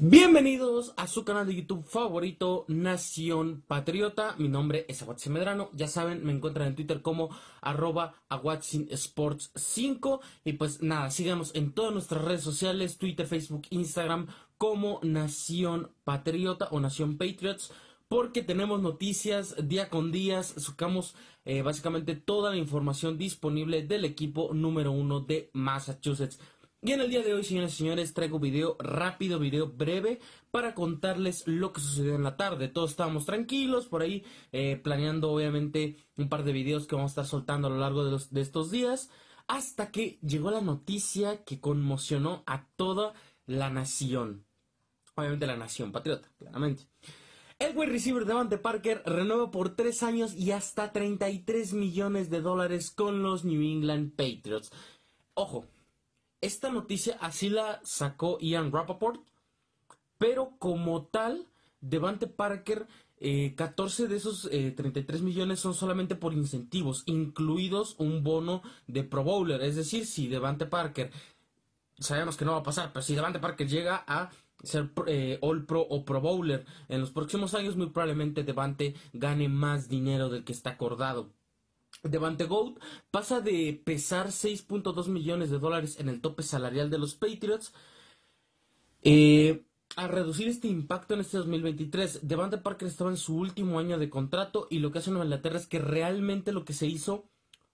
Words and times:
Bienvenidos 0.00 0.94
a 0.96 1.08
su 1.08 1.24
canal 1.24 1.48
de 1.48 1.56
YouTube 1.56 1.84
favorito, 1.84 2.64
Nación 2.68 3.64
Patriota. 3.66 4.36
Mi 4.38 4.46
nombre 4.46 4.86
es 4.88 5.02
Aguatzin 5.02 5.32
Medrano. 5.32 5.70
Ya 5.72 5.88
saben, 5.88 6.24
me 6.24 6.32
encuentran 6.32 6.68
en 6.68 6.76
Twitter 6.76 7.02
como 7.02 7.30
arroba 7.60 8.14
Sports 8.90 9.50
5 9.56 10.20
Y 10.44 10.52
pues 10.52 10.82
nada, 10.82 11.10
síganos 11.10 11.52
en 11.56 11.72
todas 11.72 11.92
nuestras 11.92 12.22
redes 12.22 12.42
sociales, 12.42 12.96
Twitter, 12.96 13.26
Facebook, 13.26 13.62
Instagram, 13.70 14.28
como 14.56 15.00
Nación 15.02 15.90
Patriota 16.04 16.68
o 16.70 16.78
Nación 16.78 17.18
Patriots. 17.18 17.72
Porque 18.06 18.42
tenemos 18.42 18.80
noticias 18.80 19.56
día 19.68 19.90
con 19.90 20.12
día, 20.12 20.44
sacamos 20.44 21.16
eh, 21.44 21.62
básicamente 21.62 22.14
toda 22.14 22.50
la 22.50 22.56
información 22.56 23.18
disponible 23.18 23.82
del 23.82 24.04
equipo 24.04 24.54
número 24.54 24.92
uno 24.92 25.18
de 25.18 25.50
Massachusetts. 25.54 26.38
Y 26.80 26.92
en 26.92 27.00
el 27.00 27.10
día 27.10 27.22
de 27.22 27.34
hoy, 27.34 27.42
señores 27.42 27.74
y 27.74 27.78
señores, 27.78 28.14
traigo 28.14 28.38
video 28.38 28.76
rápido, 28.78 29.40
video 29.40 29.66
breve 29.66 30.20
para 30.52 30.76
contarles 30.76 31.42
lo 31.48 31.72
que 31.72 31.80
sucedió 31.80 32.14
en 32.14 32.22
la 32.22 32.36
tarde. 32.36 32.68
Todos 32.68 32.90
estábamos 32.90 33.26
tranquilos 33.26 33.88
por 33.88 34.02
ahí, 34.02 34.24
eh, 34.52 34.76
planeando 34.76 35.32
obviamente 35.32 35.96
un 36.16 36.28
par 36.28 36.44
de 36.44 36.52
videos 36.52 36.86
que 36.86 36.94
vamos 36.94 37.10
a 37.10 37.14
estar 37.22 37.26
soltando 37.26 37.66
a 37.66 37.70
lo 37.70 37.78
largo 37.78 38.04
de 38.04 38.40
estos 38.40 38.70
días, 38.70 39.10
hasta 39.48 39.90
que 39.90 40.20
llegó 40.22 40.52
la 40.52 40.60
noticia 40.60 41.42
que 41.44 41.60
conmocionó 41.60 42.44
a 42.46 42.68
toda 42.76 43.12
la 43.46 43.70
nación. 43.70 44.46
Obviamente 45.16 45.48
la 45.48 45.56
nación 45.56 45.90
patriota, 45.90 46.28
claramente. 46.38 46.84
El 47.58 47.76
wide 47.76 47.90
receiver 47.90 48.24
Devante 48.24 48.56
Parker 48.56 49.02
renueva 49.04 49.50
por 49.50 49.74
3 49.74 50.04
años 50.04 50.34
y 50.34 50.52
hasta 50.52 50.92
33 50.92 51.72
millones 51.72 52.30
de 52.30 52.40
dólares 52.40 52.92
con 52.92 53.24
los 53.24 53.44
New 53.44 53.60
England 53.60 54.12
Patriots. 54.12 54.70
Ojo, 55.34 55.66
esta 56.40 56.70
noticia 56.70 57.16
así 57.20 57.48
la 57.48 57.80
sacó 57.84 58.38
Ian 58.40 58.72
Rappaport, 58.72 59.20
pero 60.18 60.52
como 60.58 61.06
tal, 61.06 61.46
Devante 61.80 62.26
Parker, 62.26 62.86
14 63.56 64.04
eh, 64.04 64.06
de 64.06 64.16
esos 64.16 64.42
33 64.42 65.20
eh, 65.20 65.24
millones 65.24 65.60
son 65.60 65.74
solamente 65.74 66.14
por 66.14 66.32
incentivos, 66.34 67.02
incluidos 67.06 67.96
un 67.98 68.22
bono 68.22 68.62
de 68.86 69.04
Pro 69.04 69.24
Bowler. 69.24 69.62
Es 69.62 69.76
decir, 69.76 70.06
si 70.06 70.28
Devante 70.28 70.66
Parker, 70.66 71.10
sabemos 71.98 72.36
que 72.36 72.44
no 72.44 72.52
va 72.52 72.58
a 72.58 72.62
pasar, 72.62 72.92
pero 72.92 73.02
si 73.02 73.14
Devante 73.14 73.40
Parker 73.40 73.68
llega 73.68 74.04
a 74.06 74.30
ser 74.62 74.90
eh, 75.06 75.38
All 75.40 75.64
Pro 75.66 75.82
o 75.82 76.04
Pro 76.04 76.20
Bowler 76.20 76.64
en 76.88 77.00
los 77.00 77.10
próximos 77.10 77.54
años, 77.54 77.76
muy 77.76 77.90
probablemente 77.90 78.44
Devante 78.44 78.94
gane 79.12 79.48
más 79.48 79.88
dinero 79.88 80.28
del 80.28 80.44
que 80.44 80.52
está 80.52 80.70
acordado. 80.70 81.30
Devante 82.02 82.44
Gold 82.44 82.78
pasa 83.10 83.40
de 83.40 83.80
pesar 83.84 84.28
6.2 84.28 85.08
millones 85.08 85.50
de 85.50 85.58
dólares 85.58 85.98
en 85.98 86.08
el 86.08 86.20
tope 86.20 86.42
salarial 86.42 86.90
de 86.90 86.98
los 86.98 87.14
Patriots 87.14 87.72
eh, 89.02 89.64
a 89.96 90.06
reducir 90.06 90.48
este 90.48 90.68
impacto 90.68 91.14
en 91.14 91.20
este 91.20 91.38
2023. 91.38 92.26
Devante 92.28 92.58
Parker 92.58 92.88
estaba 92.88 93.10
en 93.10 93.16
su 93.16 93.36
último 93.36 93.78
año 93.78 93.98
de 93.98 94.10
contrato 94.10 94.66
y 94.70 94.78
lo 94.78 94.92
que 94.92 94.98
hace 94.98 95.10
Nueva 95.10 95.24
Inglaterra 95.24 95.58
es 95.58 95.66
que 95.66 95.78
realmente 95.78 96.52
lo 96.52 96.64
que 96.64 96.72
se 96.72 96.86
hizo 96.86 97.28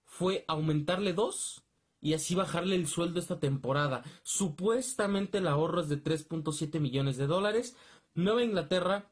fue 0.05 0.45
aumentarle 0.47 1.13
dos 1.13 1.63
y 2.01 2.13
así 2.13 2.35
bajarle 2.35 2.75
el 2.75 2.87
sueldo 2.87 3.19
esta 3.19 3.39
temporada. 3.39 4.03
Supuestamente 4.23 5.39
el 5.39 5.47
ahorro 5.47 5.81
es 5.81 5.89
de 5.89 6.01
3.7 6.01 6.79
millones 6.79 7.17
de 7.17 7.27
dólares. 7.27 7.75
Nueva 8.13 8.43
Inglaterra 8.43 9.11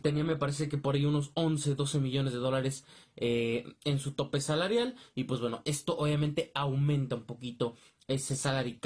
tenía 0.00 0.24
me 0.24 0.36
parece 0.36 0.68
que 0.68 0.78
por 0.78 0.94
ahí 0.94 1.04
unos 1.04 1.32
11, 1.34 1.74
12 1.74 2.00
millones 2.00 2.32
de 2.32 2.38
dólares 2.38 2.84
eh, 3.16 3.64
en 3.84 3.98
su 3.98 4.12
tope 4.12 4.40
salarial 4.40 4.94
y 5.14 5.24
pues 5.24 5.40
bueno, 5.40 5.62
esto 5.64 5.96
obviamente 5.96 6.50
aumenta 6.54 7.16
un 7.16 7.24
poquito 7.24 7.76
ese 8.08 8.36
salary. 8.36 8.80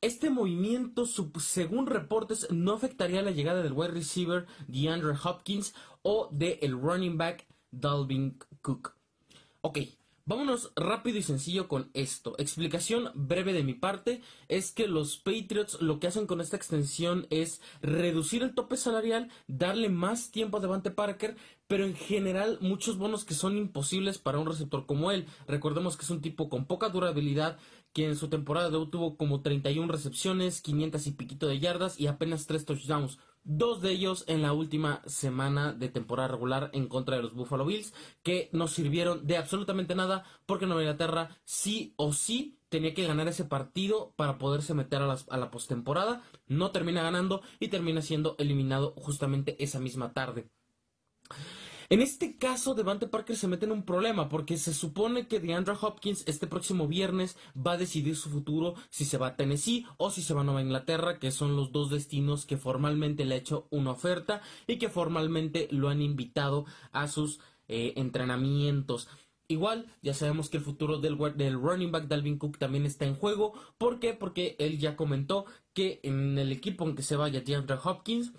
Este 0.00 0.30
movimiento, 0.30 1.06
según 1.06 1.86
reportes, 1.86 2.48
no 2.50 2.74
afectaría 2.74 3.22
la 3.22 3.30
llegada 3.30 3.62
del 3.62 3.72
wide 3.72 3.92
receiver 3.92 4.46
DeAndre 4.68 5.14
Hopkins 5.24 5.74
o 6.02 6.28
del 6.32 6.58
el 6.60 6.80
running 6.80 7.16
back 7.16 7.46
Dalvin 7.70 8.38
Cook. 8.60 8.94
Ok, 9.62 9.78
Vámonos 10.28 10.72
rápido 10.74 11.18
y 11.18 11.22
sencillo 11.22 11.68
con 11.68 11.88
esto. 11.94 12.34
Explicación 12.38 13.12
breve 13.14 13.52
de 13.52 13.62
mi 13.62 13.74
parte 13.74 14.22
es 14.48 14.72
que 14.72 14.88
los 14.88 15.18
Patriots 15.18 15.80
lo 15.80 16.00
que 16.00 16.08
hacen 16.08 16.26
con 16.26 16.40
esta 16.40 16.56
extensión 16.56 17.28
es 17.30 17.60
reducir 17.80 18.42
el 18.42 18.52
tope 18.52 18.76
salarial, 18.76 19.30
darle 19.46 19.88
más 19.88 20.32
tiempo 20.32 20.56
a 20.56 20.60
Devante 20.60 20.90
Parker, 20.90 21.36
pero 21.68 21.84
en 21.84 21.94
general 21.94 22.58
muchos 22.60 22.98
bonos 22.98 23.24
que 23.24 23.34
son 23.34 23.56
imposibles 23.56 24.18
para 24.18 24.40
un 24.40 24.48
receptor 24.48 24.84
como 24.84 25.12
él. 25.12 25.26
Recordemos 25.46 25.96
que 25.96 26.02
es 26.02 26.10
un 26.10 26.20
tipo 26.20 26.48
con 26.48 26.66
poca 26.66 26.88
durabilidad, 26.88 27.56
que 27.92 28.06
en 28.06 28.16
su 28.16 28.26
temporada 28.26 28.68
de 28.68 28.86
tuvo 28.86 29.16
como 29.16 29.42
31 29.42 29.86
recepciones, 29.92 30.60
500 30.60 31.06
y 31.06 31.12
piquito 31.12 31.46
de 31.46 31.60
yardas 31.60 32.00
y 32.00 32.08
apenas 32.08 32.48
3 32.48 32.64
touchdowns 32.64 33.18
dos 33.46 33.80
de 33.80 33.92
ellos 33.92 34.24
en 34.26 34.42
la 34.42 34.52
última 34.52 35.02
semana 35.06 35.72
de 35.72 35.88
temporada 35.88 36.28
regular 36.28 36.70
en 36.72 36.88
contra 36.88 37.16
de 37.16 37.22
los 37.22 37.34
Buffalo 37.34 37.64
Bills, 37.64 37.94
que 38.22 38.50
no 38.52 38.66
sirvieron 38.66 39.26
de 39.26 39.36
absolutamente 39.36 39.94
nada 39.94 40.24
porque 40.44 40.66
Nueva 40.66 40.82
Inglaterra 40.82 41.30
sí 41.44 41.94
o 41.96 42.12
sí 42.12 42.58
tenía 42.68 42.92
que 42.92 43.06
ganar 43.06 43.28
ese 43.28 43.44
partido 43.44 44.12
para 44.16 44.38
poderse 44.38 44.74
meter 44.74 45.00
a, 45.00 45.16
a 45.30 45.36
la 45.36 45.50
postemporada. 45.50 46.22
No 46.48 46.72
termina 46.72 47.02
ganando 47.02 47.42
y 47.60 47.68
termina 47.68 48.02
siendo 48.02 48.34
eliminado 48.38 48.92
justamente 48.96 49.62
esa 49.62 49.78
misma 49.78 50.12
tarde. 50.12 50.50
En 51.88 52.00
este 52.00 52.36
caso, 52.36 52.74
Devante 52.74 53.06
Parker 53.06 53.36
se 53.36 53.48
mete 53.48 53.66
en 53.66 53.72
un 53.72 53.84
problema 53.84 54.28
porque 54.28 54.56
se 54.56 54.74
supone 54.74 55.28
que 55.28 55.40
DeAndre 55.40 55.74
Hopkins 55.80 56.24
este 56.26 56.46
próximo 56.46 56.88
viernes 56.88 57.36
va 57.56 57.72
a 57.72 57.76
decidir 57.76 58.16
su 58.16 58.28
futuro 58.28 58.74
si 58.90 59.04
se 59.04 59.18
va 59.18 59.28
a 59.28 59.36
Tennessee 59.36 59.86
o 59.96 60.10
si 60.10 60.22
se 60.22 60.34
va 60.34 60.40
a 60.40 60.44
Nueva 60.44 60.62
Inglaterra, 60.62 61.18
que 61.18 61.30
son 61.30 61.56
los 61.56 61.72
dos 61.72 61.90
destinos 61.90 62.44
que 62.44 62.56
formalmente 62.56 63.24
le 63.24 63.36
ha 63.36 63.38
hecho 63.38 63.68
una 63.70 63.92
oferta 63.92 64.42
y 64.66 64.78
que 64.78 64.88
formalmente 64.88 65.68
lo 65.70 65.88
han 65.88 66.02
invitado 66.02 66.66
a 66.92 67.08
sus 67.08 67.40
eh, 67.68 67.94
entrenamientos. 67.96 69.08
Igual, 69.48 69.86
ya 70.02 70.12
sabemos 70.12 70.50
que 70.50 70.56
el 70.56 70.64
futuro 70.64 70.98
del, 70.98 71.16
running 71.16 71.92
back 71.92 72.08
Dalvin 72.08 72.38
Cook 72.38 72.58
también 72.58 72.84
está 72.84 73.04
en 73.04 73.14
juego. 73.14 73.52
¿Por 73.78 74.00
qué? 74.00 74.12
Porque 74.12 74.56
él 74.58 74.78
ya 74.78 74.96
comentó 74.96 75.46
que 75.72 76.00
en 76.02 76.36
el 76.38 76.50
equipo 76.50 76.84
en 76.84 76.96
que 76.96 77.02
se 77.02 77.14
vaya 77.14 77.42
DeAndre 77.42 77.78
Hopkins 77.82 78.32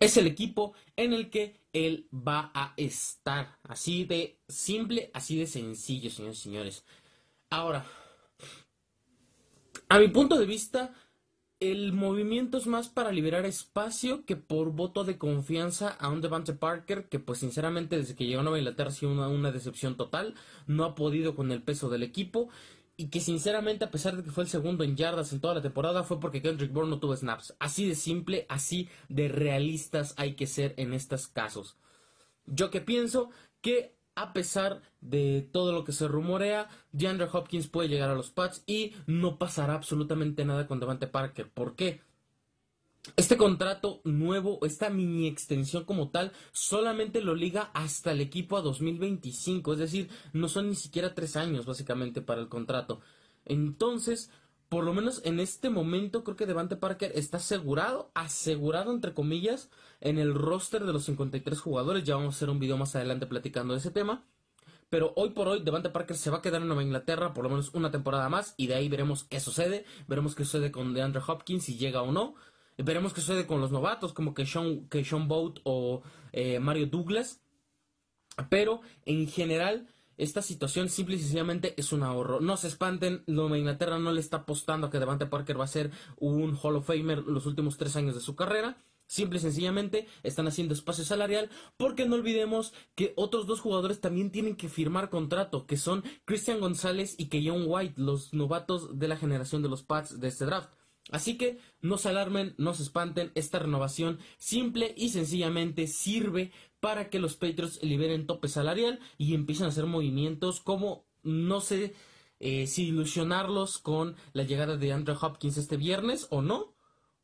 es 0.00 0.16
el 0.16 0.26
equipo 0.26 0.74
en 0.96 1.12
el 1.12 1.30
que 1.30 1.60
él 1.72 2.08
va 2.12 2.50
a 2.54 2.74
estar. 2.76 3.58
Así 3.62 4.04
de 4.04 4.40
simple, 4.48 5.10
así 5.14 5.38
de 5.38 5.46
sencillo, 5.46 6.10
señores 6.10 6.38
y 6.38 6.42
señores. 6.42 6.84
Ahora, 7.50 7.86
a 9.88 9.98
mi 9.98 10.08
punto 10.08 10.38
de 10.38 10.46
vista, 10.46 10.92
el 11.60 11.92
movimiento 11.92 12.58
es 12.58 12.66
más 12.66 12.88
para 12.88 13.12
liberar 13.12 13.46
espacio 13.46 14.24
que 14.24 14.36
por 14.36 14.72
voto 14.72 15.04
de 15.04 15.16
confianza 15.16 15.88
a 15.88 16.08
un 16.08 16.20
Devante 16.20 16.52
Parker 16.52 17.08
que 17.08 17.18
pues 17.18 17.38
sinceramente 17.38 17.96
desde 17.96 18.14
que 18.14 18.26
llegó 18.26 18.40
a 18.40 18.42
Nueva 18.42 18.58
Inglaterra 18.58 18.90
ha 18.90 18.92
sido 18.92 19.12
una, 19.12 19.28
una 19.28 19.52
decepción 19.52 19.96
total, 19.96 20.34
no 20.66 20.84
ha 20.84 20.94
podido 20.94 21.34
con 21.34 21.52
el 21.52 21.62
peso 21.62 21.88
del 21.88 22.02
equipo 22.02 22.50
y 22.96 23.08
que 23.08 23.20
sinceramente 23.20 23.84
a 23.84 23.90
pesar 23.90 24.16
de 24.16 24.22
que 24.22 24.30
fue 24.30 24.44
el 24.44 24.50
segundo 24.50 24.82
en 24.84 24.96
yardas 24.96 25.32
en 25.32 25.40
toda 25.40 25.54
la 25.54 25.62
temporada 25.62 26.02
fue 26.02 26.18
porque 26.18 26.40
Kendrick 26.40 26.72
Bourne 26.72 26.90
no 26.90 26.98
tuvo 26.98 27.14
snaps. 27.14 27.54
Así 27.58 27.86
de 27.86 27.94
simple, 27.94 28.46
así 28.48 28.88
de 29.08 29.28
realistas 29.28 30.14
hay 30.16 30.34
que 30.34 30.46
ser 30.46 30.74
en 30.78 30.94
estos 30.94 31.28
casos. 31.28 31.76
Yo 32.46 32.70
que 32.70 32.80
pienso 32.80 33.30
que 33.60 33.96
a 34.14 34.32
pesar 34.32 34.80
de 35.00 35.46
todo 35.52 35.72
lo 35.72 35.84
que 35.84 35.92
se 35.92 36.08
rumorea, 36.08 36.68
DeAndre 36.92 37.28
Hopkins 37.30 37.68
puede 37.68 37.88
llegar 37.88 38.08
a 38.08 38.14
los 38.14 38.30
Pats 38.30 38.62
y 38.66 38.94
no 39.06 39.38
pasará 39.38 39.74
absolutamente 39.74 40.44
nada 40.46 40.66
con 40.66 40.80
Devante 40.80 41.06
Parker. 41.06 41.50
¿Por 41.50 41.76
qué? 41.76 42.00
Este 43.14 43.36
contrato 43.36 44.00
nuevo, 44.04 44.58
esta 44.66 44.90
mini 44.90 45.28
extensión 45.28 45.84
como 45.84 46.10
tal, 46.10 46.32
solamente 46.52 47.20
lo 47.20 47.34
liga 47.34 47.70
hasta 47.72 48.12
el 48.12 48.20
equipo 48.20 48.56
a 48.56 48.62
2025. 48.62 49.74
Es 49.74 49.78
decir, 49.78 50.10
no 50.32 50.48
son 50.48 50.68
ni 50.68 50.74
siquiera 50.74 51.14
tres 51.14 51.36
años 51.36 51.66
básicamente 51.66 52.20
para 52.20 52.40
el 52.40 52.48
contrato. 52.48 53.00
Entonces, 53.44 54.30
por 54.68 54.84
lo 54.84 54.92
menos 54.92 55.22
en 55.24 55.38
este 55.38 55.70
momento 55.70 56.24
creo 56.24 56.36
que 56.36 56.46
Devante 56.46 56.76
Parker 56.76 57.12
está 57.14 57.36
asegurado, 57.36 58.10
asegurado 58.14 58.92
entre 58.92 59.14
comillas, 59.14 59.70
en 60.00 60.18
el 60.18 60.34
roster 60.34 60.84
de 60.84 60.92
los 60.92 61.04
53 61.04 61.60
jugadores. 61.60 62.04
Ya 62.04 62.16
vamos 62.16 62.34
a 62.34 62.36
hacer 62.38 62.50
un 62.50 62.58
video 62.58 62.76
más 62.76 62.96
adelante 62.96 63.26
platicando 63.26 63.74
de 63.74 63.80
ese 63.80 63.90
tema. 63.90 64.24
pero 64.88 65.12
hoy 65.16 65.30
por 65.30 65.48
hoy 65.48 65.62
Devante 65.64 65.90
Parker 65.90 66.16
se 66.16 66.30
va 66.30 66.38
a 66.38 66.42
quedar 66.42 66.62
en 66.62 66.68
Nueva 66.68 66.82
Inglaterra 66.82 67.34
por 67.34 67.44
lo 67.44 67.50
menos 67.50 67.74
una 67.74 67.90
temporada 67.90 68.28
más 68.28 68.54
y 68.56 68.68
de 68.68 68.76
ahí 68.76 68.88
veremos 68.88 69.24
qué 69.24 69.40
sucede, 69.40 69.84
veremos 70.06 70.36
qué 70.36 70.44
sucede 70.44 70.70
con 70.70 70.94
DeAndre 70.94 71.22
Hopkins 71.26 71.64
si 71.64 71.76
llega 71.76 72.02
o 72.02 72.12
no. 72.12 72.34
Veremos 72.78 73.14
qué 73.14 73.20
sucede 73.20 73.46
con 73.46 73.60
los 73.60 73.72
novatos 73.72 74.12
como 74.12 74.34
que 74.34 74.44
Sean, 74.44 74.88
que 74.88 75.04
Sean 75.04 75.28
Boat 75.28 75.60
o 75.64 76.02
eh, 76.32 76.60
Mario 76.60 76.86
Douglas. 76.86 77.40
Pero 78.50 78.82
en 79.06 79.26
general, 79.28 79.88
esta 80.18 80.42
situación 80.42 80.88
simple 80.88 81.16
y 81.16 81.18
sencillamente 81.18 81.74
es 81.78 81.92
un 81.92 82.02
ahorro. 82.02 82.40
No 82.40 82.56
se 82.56 82.68
espanten, 82.68 83.22
Nueva 83.26 83.58
Inglaterra 83.58 83.98
no 83.98 84.12
le 84.12 84.20
está 84.20 84.38
apostando 84.38 84.86
a 84.86 84.90
que 84.90 84.98
Devante 84.98 85.26
Parker 85.26 85.58
va 85.58 85.64
a 85.64 85.68
ser 85.68 85.90
un 86.18 86.56
Hall 86.62 86.76
of 86.76 86.86
Famer 86.86 87.18
los 87.18 87.46
últimos 87.46 87.76
tres 87.76 87.96
años 87.96 88.14
de 88.14 88.20
su 88.20 88.36
carrera. 88.36 88.76
Simple 89.06 89.38
y 89.38 89.42
sencillamente 89.42 90.08
están 90.24 90.48
haciendo 90.48 90.74
espacio 90.74 91.04
salarial 91.04 91.48
porque 91.76 92.06
no 92.06 92.16
olvidemos 92.16 92.74
que 92.96 93.12
otros 93.16 93.46
dos 93.46 93.60
jugadores 93.60 94.00
también 94.00 94.32
tienen 94.32 94.56
que 94.56 94.68
firmar 94.68 95.10
contrato, 95.10 95.66
que 95.66 95.76
son 95.76 96.02
Christian 96.24 96.60
González 96.60 97.14
y 97.16 97.26
Keyon 97.26 97.64
White, 97.66 98.00
los 98.00 98.34
novatos 98.34 98.98
de 98.98 99.06
la 99.06 99.16
generación 99.16 99.62
de 99.62 99.68
los 99.68 99.84
Pats 99.84 100.18
de 100.18 100.28
este 100.28 100.44
draft. 100.44 100.70
Así 101.12 101.38
que 101.38 101.58
no 101.80 101.98
se 101.98 102.08
alarmen, 102.08 102.54
no 102.58 102.74
se 102.74 102.82
espanten, 102.82 103.30
esta 103.34 103.60
renovación 103.60 104.18
simple 104.38 104.92
y 104.96 105.10
sencillamente 105.10 105.86
sirve 105.86 106.50
para 106.80 107.10
que 107.10 107.20
los 107.20 107.36
Patriots 107.36 107.82
liberen 107.82 108.26
tope 108.26 108.48
salarial 108.48 108.98
y 109.16 109.34
empiecen 109.34 109.66
a 109.66 109.68
hacer 109.68 109.86
movimientos 109.86 110.60
como 110.60 111.06
no 111.22 111.60
sé 111.60 111.94
eh, 112.40 112.66
si 112.66 112.88
ilusionarlos 112.88 113.78
con 113.78 114.16
la 114.32 114.42
llegada 114.42 114.76
de 114.76 114.92
Andrew 114.92 115.16
Hopkins 115.20 115.56
este 115.56 115.76
viernes 115.76 116.26
o 116.30 116.42
no, 116.42 116.74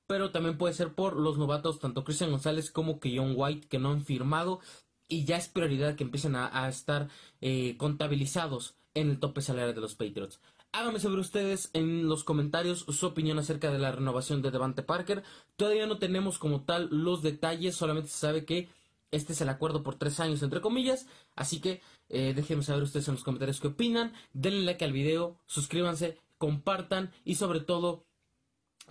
pero 0.07 0.31
también 0.31 0.59
puede 0.59 0.75
ser 0.75 0.95
por 0.95 1.17
los 1.17 1.37
novatos 1.37 1.81
tanto 1.81 2.05
Christian 2.05 2.31
González 2.31 2.71
como 2.71 3.01
que 3.01 3.17
John 3.17 3.35
White 3.37 3.69
que 3.69 3.79
no 3.79 3.91
han 3.91 4.05
firmado 4.05 4.61
y 5.09 5.25
ya 5.25 5.37
es 5.37 5.49
prioridad 5.49 5.97
que 5.97 6.05
empiecen 6.05 6.37
a, 6.37 6.69
estar 6.69 7.09
eh, 7.41 7.77
contabilizados 7.77 8.77
en 8.95 9.11
el 9.11 9.19
tope 9.19 9.43
salarial 9.43 9.75
de 9.75 9.81
los 9.81 9.95
Patriots. 9.95 10.41
Háganme 10.75 11.01
saber 11.01 11.19
ustedes 11.19 11.69
en 11.75 12.09
los 12.09 12.25
comentarios 12.25 12.87
su 12.89 13.07
opinión 13.07 13.39
acerca 13.39 13.71
de 13.71 13.79
la 13.79 13.93
renovación 13.93 14.41
de 14.41 14.51
Devante 14.51 14.83
Parker. 14.83 15.23
Todavía 15.57 15.87
no 15.87 15.99
tenemos 15.99 16.39
como 16.39 16.63
tal 16.63 16.89
los 16.91 17.21
detalles, 17.21 17.77
solamente 17.77 18.09
se 18.09 18.17
sabe 18.17 18.47
que 18.47 18.71
este 19.11 19.35
es 19.35 19.41
el 19.43 19.51
acuerdo 19.51 19.83
por 19.83 19.97
tres 19.97 20.19
años, 20.19 20.43
entre 20.43 20.63
comillas. 20.63 21.07
Así 21.37 21.61
que 21.61 21.83
eh, 22.09 22.33
déjenme 22.35 22.63
saber 22.63 22.83
ustedes 22.83 23.07
en 23.09 23.15
los 23.15 23.23
comentarios 23.23 23.61
qué 23.61 23.67
opinan. 23.67 24.15
Denle 24.33 24.65
like 24.65 24.83
al 24.83 24.95
video, 24.95 25.37
suscríbanse, 25.45 26.17
compartan 26.39 27.13
y 27.23 27.35
sobre 27.35 27.61
todo, 27.61 28.07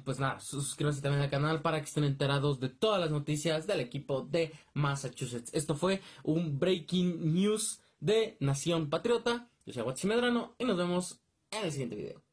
pues 0.06 0.20
nada, 0.20 0.40
suscríbanse 0.40 1.02
también 1.02 1.24
al 1.24 1.32
canal 1.32 1.64
para 1.64 1.80
que 1.80 1.88
estén 1.88 2.04
enterados 2.04 2.60
de 2.60 2.70
todas 2.70 3.02
las 3.02 3.10
noticias 3.10 3.66
del 3.66 3.80
equipo 3.80 4.22
de 4.22 4.54
Massachusetts. 4.76 5.50
Esto 5.52 5.74
fue 5.74 6.00
un 6.22 6.60
breaking 6.60 7.34
news 7.34 7.82
de 8.00 8.38
Nación 8.40 8.92
Patriota. 8.92 9.50
Yo 9.66 9.74
soy 9.74 9.82
Aguachi 9.82 10.06
Medrano 10.06 10.54
y 10.60 10.66
nos 10.66 10.78
vemos 10.78 11.21
en 11.52 11.66
el 11.66 11.72
siguiente 11.72 11.96
video. 11.96 12.24